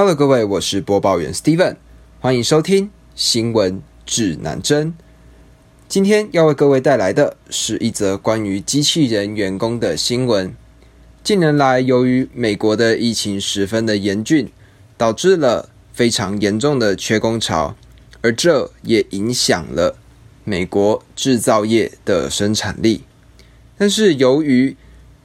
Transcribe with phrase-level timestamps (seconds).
[0.00, 1.76] Hello，各位，我是播报员 Steven，
[2.20, 4.94] 欢迎收听新闻指南针。
[5.90, 10.56] 今天要为各位带来的是一则关于机器人员工的新闻。
[11.22, 14.50] 近年来，由于美国的疫情十分的严峻，
[14.96, 17.76] 导致了非常严重的缺工潮，
[18.22, 19.98] 而这也影响了
[20.44, 23.02] 美国制造业的生产力。
[23.76, 24.74] 但是，由于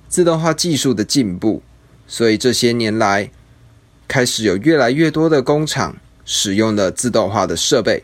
[0.10, 1.62] 自动化技术的进步，
[2.06, 3.32] 所以这些年来，
[4.08, 8.04] 开始有越来越多的工厂使用了自动化的设备，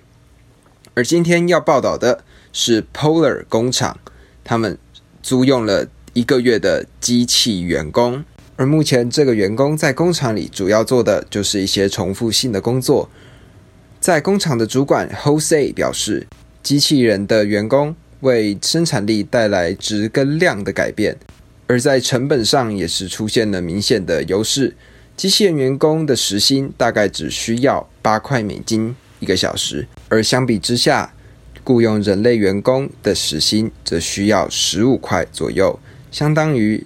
[0.94, 3.98] 而今天要报道的是 Polar 工厂，
[4.44, 4.78] 他们
[5.22, 8.24] 租用了一个月的机器员工，
[8.56, 13.10] 而目前这个员工在工厂里主要做的就是一些重复性的工作。
[14.00, 16.28] 在工厂的主管 Jose 表示，
[16.62, 21.18] 机器人的员工为生产力带来质跟量的改变，
[21.68, 24.76] 而在成本上也是出现了明显的优势。
[25.22, 31.14] 机器人员工的时薪大概只需要八块美金一个小时，而相比之下，
[31.64, 35.80] 雇佣人类员工的时薪则需要十五块左右，
[36.10, 36.84] 相当于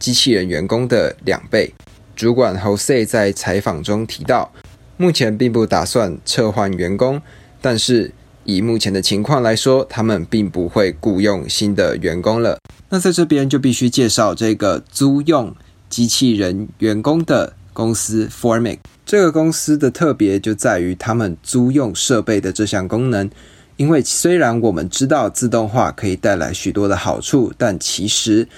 [0.00, 1.72] 机器人员工的两倍。
[2.16, 4.50] 主管 Jose 在采访中提到，
[4.96, 7.22] 目前并不打算撤换员工，
[7.60, 8.10] 但是
[8.42, 12.58] 以目前的情况来说，他们并不会雇佣新的员工了。
[12.88, 15.54] 那在这边就必须介绍这个租用
[15.88, 17.54] 机器人员工的。
[17.76, 23.30] 公司 Formic 这个公司的特别就在于他们租用设备的这项功能。
[23.76, 28.48] 因为虽然我们知道自动化可以带来许多的好处，但其实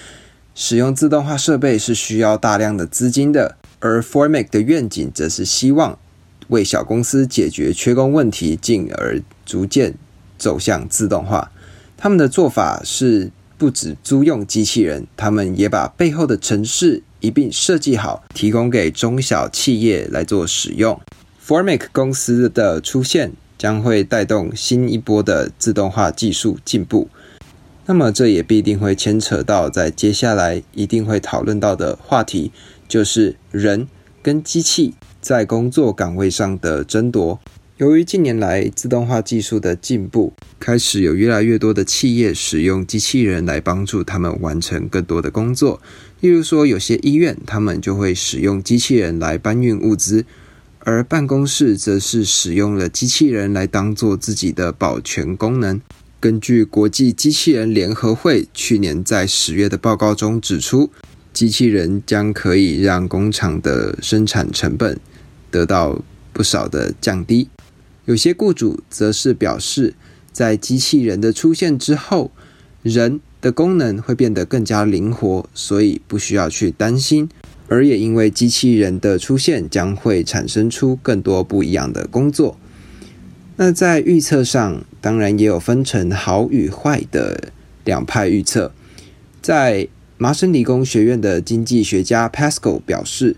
[0.54, 3.56] 使用自动化设备是需要大量的资金的。
[3.80, 5.98] 而 Formic 的愿景则是希望
[6.48, 9.94] 为小公司解决缺工问题，进而逐渐
[10.38, 11.50] 走向自动化。
[11.96, 17.02] 他们的做法是不止租用机器人，他们也把背后的城市。
[17.20, 21.00] 一并设计好，提供给中小企业来做使用。
[21.44, 27.08] Formic 公司的出现将会带动新一波的自动化技术进步。
[27.86, 32.52] 那么，这也必定会牵扯到在接下来一定会讨论到的话题，
[32.86, 33.88] 就是人
[34.22, 37.40] 跟机器在工作岗位上的争夺。
[37.78, 45.80] 由于近年来自动化技术的进步，开始有越来越多的企业使用机器人来帮助他们完成更多的工作。
[46.18, 50.24] 例如说，有些医院他们就会使用机器人来搬运物资，
[50.80, 55.80] 而办公室则是使用了机器人来当做自己的保全功能。
[56.18, 60.90] 根据国际机器人联合会去年在十月的报告中指出，
[61.32, 64.98] 机器人将可以让工厂的生产成本
[65.52, 66.02] 得到
[66.32, 67.48] 不少的降低。
[68.08, 69.92] 有些雇主则是表示，
[70.32, 72.30] 在机器人的出现之后，
[72.82, 77.28] 人的功能会变得更加灵活，所以不需要去担心。
[77.68, 82.58] 而也因为机器人的出现，将会产生出更多不一样的工作。
[83.56, 87.52] 那在预测上，当然也有分成好与坏的
[87.84, 88.72] 两派预测。
[89.42, 89.86] 在
[90.16, 93.36] 麻省理工学院的经济学家 Pascal 表示。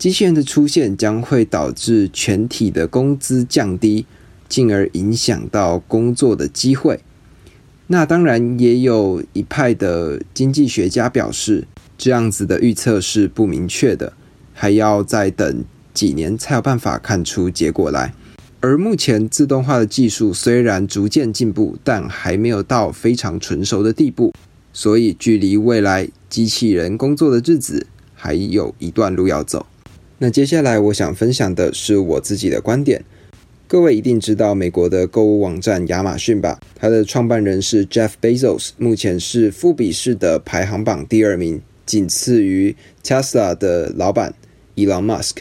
[0.00, 4.06] 机器人的出现将会导致全体的工资降低，
[4.48, 7.00] 进而影响到工作的机会。
[7.88, 11.68] 那当然也有一派的经济学家表示，
[11.98, 14.14] 这样子的预测是不明确的，
[14.54, 15.62] 还要再等
[15.92, 18.14] 几年才有办法看出结果来。
[18.60, 24.32] 而目前自动化的技术虽然逐渐进步，但还没有到非常成熟的地步，
[24.72, 29.66] 所以距离未来机器人工作的日子还有一段路要走。
[30.22, 33.02] 那接下来我想分享的是我自己的观点。
[33.66, 36.60] 各位一定知道美国的购物网站亚马逊吧？
[36.74, 44.34] 它的创办人是 Jeff Bezos，目前是富比士的排行榜第二名，仅次于 Tesla 的老板
[44.76, 45.36] Elon Musk。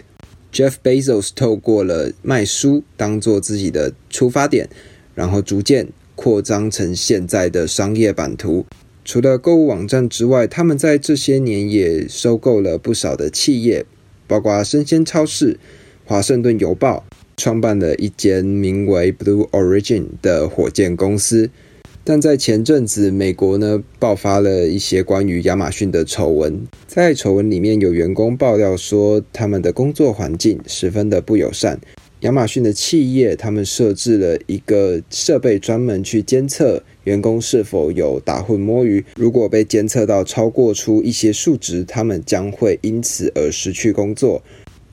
[0.53, 4.69] Jeff Bezos 透过了卖书当做自己的出发点，
[5.13, 8.65] 然后逐渐扩张成现在的商业版图。
[9.03, 13.85] 除了购物网站之外，他们在这些年也收购了不少的企业。
[14.29, 15.57] 包括生鲜超市、
[16.05, 17.03] 华盛顿邮报
[17.35, 21.49] 创办了一间名为 Blue Origin 的火箭公司，
[22.03, 31.79] 但在前阵子，美国呢爆发了一些关于亚马逊的丑闻，在丑闻里面有员工爆料说，他们的工作环境十分的不友善。
[32.21, 39.05] 亚马逊的企业他们设置了一个设备，专门去监测员工是否有打混摸鱼。
[39.15, 44.43] 如果被监测到超过出一些数值，他们将会因此而失去工作。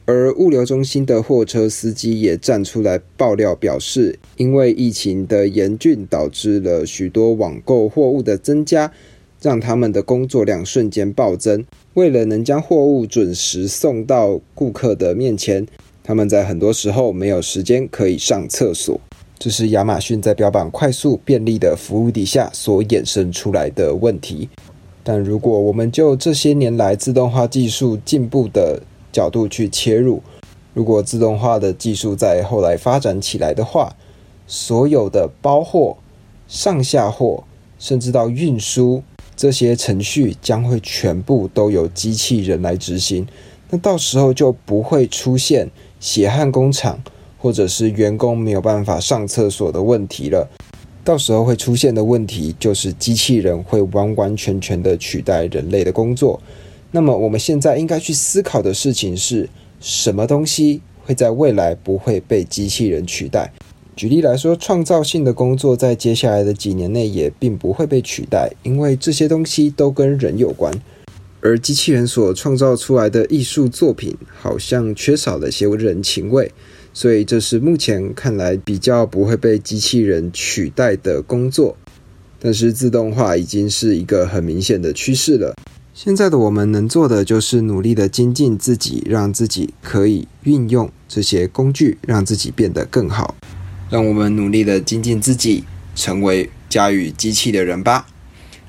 [0.04, 8.92] 而物流中心的货车司机也站出来爆料，表示因为疫情的严峻，导致了许多网购货物的增加，
[9.42, 11.64] 让他们的工作量瞬间暴增。
[11.94, 15.66] 为了能将货物准时送到顾客的面前。
[16.06, 19.00] 他们在很多时候没有时间可以上厕所。
[19.40, 24.48] 这是亚马逊在标榜快速便利的服务底下所衍生出来的问题。
[25.02, 28.80] 但如果我们就这些年来自动化技术进步的
[29.10, 30.22] 角度去切入，
[30.74, 33.92] 如果自动化的技术在后来发展起来的话，
[34.46, 35.96] 所有的包货、
[36.46, 37.42] 上下货，
[37.80, 39.02] 甚至到运输
[39.34, 43.26] 这些程序将会全部都由机器人来执行。
[43.68, 45.68] 那到时候就不会出现
[46.00, 46.98] 血汗工厂。
[47.38, 50.48] 或者是员工没有办法上厕所的问题了，
[51.04, 56.40] 到时候会出现的问题就是机器人会完完全全的取代人类的工作。
[56.90, 59.48] 那么我们现在应该去思考的事情是
[59.80, 63.52] 什么东西会在未来不会被机器人取代？
[63.94, 70.72] 举例来说，创造性的工作在接下来的几年内也并不会被取代，因为这些东西都跟人有关，
[71.40, 76.50] 而机器人所创造出来的艺术作品好像缺少了些人情味。
[76.92, 81.76] 所以这是目前看来比较不会被机器人取代的工作，
[82.40, 85.54] 但是自动化已经是一个很明显的趋势了。
[85.92, 93.34] 现在的我们能做的就是努力的精进自己，让自己可以运用这些工具，让自己变得更好。
[93.90, 98.06] 让我们努力的精进自己，成为驾驭机器的人吧。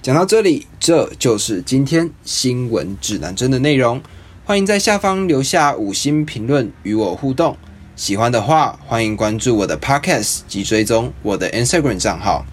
[0.01, 4.01] 讲到这里，这就是今天新闻指南针的内容。
[4.45, 7.57] 欢迎在下方留下五星评论与我互动。
[7.95, 12.45] 喜欢的话，欢迎关注我的 Podcast 及追踪我的 Instagram 账号。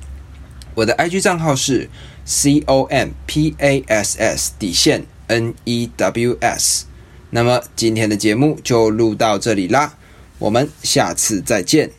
[0.75, 1.89] 我的 IG 账号是
[2.25, 6.87] c o m p a s s 底线 n e w s。
[7.31, 9.93] 那么今天的节目就录到这里啦，
[10.41, 11.93] 我们下次再见。